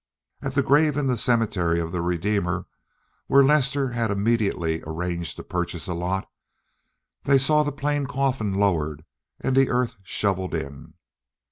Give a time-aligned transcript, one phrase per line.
[0.41, 2.65] At the grave in the Cemetery of the Redeemer,
[3.27, 6.27] where Lester had immediately arranged to purchase a lot,
[7.25, 9.05] they saw the plain coffin lowered
[9.41, 10.95] and the earth shoveled in.